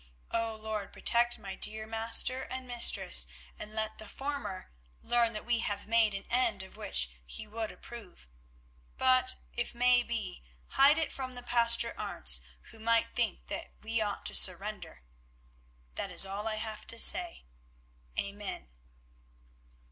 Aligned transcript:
O 0.31 0.55
Lord, 0.55 0.91
protect 0.91 1.37
my 1.37 1.53
dear 1.53 1.85
master 1.85 2.41
and 2.41 2.67
mistress, 2.67 3.27
and 3.59 3.75
let 3.75 3.99
the 3.99 4.07
former 4.09 4.71
learn 5.03 5.33
that 5.33 5.45
we 5.45 5.59
have 5.59 5.85
made 5.85 6.15
an 6.15 6.25
end 6.27 6.63
of 6.63 6.75
which 6.75 7.11
he 7.23 7.45
would 7.45 7.71
approve, 7.71 8.27
but 8.97 9.35
if 9.53 9.75
may 9.75 10.01
be, 10.01 10.43
hide 10.69 10.97
it 10.97 11.11
from 11.11 11.33
the 11.33 11.43
Paster 11.43 11.93
Arentz, 11.99 12.41
who 12.71 12.79
might 12.79 13.15
think 13.15 13.45
that 13.45 13.73
we 13.83 14.01
ought 14.01 14.25
to 14.25 14.33
surrender. 14.33 15.03
That 15.93 16.09
is 16.09 16.25
all 16.25 16.47
I 16.47 16.55
have 16.55 16.87
to 16.87 16.97
say. 16.97 17.45
Amen." 18.17 18.69